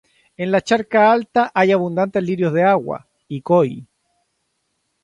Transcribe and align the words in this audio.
En 0.35 0.49
la 0.49 0.61
charca 0.61 1.11
alta 1.11 1.51
hay 1.53 1.71
abundantes 1.73 2.23
lirios 2.23 2.51
de 2.53 2.63
agua, 2.63 3.07
y 3.27 3.41
koi. 3.43 3.87